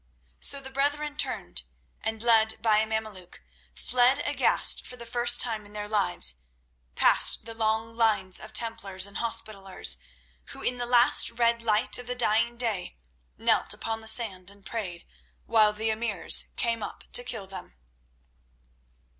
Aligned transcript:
So 0.39 0.59
the 0.59 0.71
brethren 0.71 1.15
turned, 1.15 1.61
and 2.01 2.23
led 2.23 2.59
by 2.59 2.79
a 2.79 2.87
Mameluk, 2.87 3.39
fled 3.75 4.17
aghast 4.25 4.83
for 4.83 4.97
the 4.97 5.05
first 5.05 5.39
time 5.39 5.63
in 5.63 5.73
their 5.73 5.87
lives, 5.87 6.43
past 6.95 7.45
the 7.45 7.53
long 7.53 7.95
lines 7.95 8.39
of 8.39 8.51
Templars 8.51 9.05
and 9.05 9.17
Hospitallers, 9.17 9.97
who 10.45 10.63
in 10.63 10.79
the 10.79 10.87
last 10.87 11.29
red 11.29 11.61
light 11.61 11.99
of 11.99 12.07
the 12.07 12.15
dying 12.15 12.57
day 12.57 12.97
knelt 13.37 13.75
upon 13.75 14.01
the 14.01 14.07
sand 14.07 14.49
and 14.49 14.65
prayed, 14.65 15.05
while 15.45 15.71
the 15.71 15.91
emirs 15.91 16.45
came 16.55 16.81
up 16.81 17.03
to 17.11 17.23
kill 17.23 17.45
them. 17.45 17.75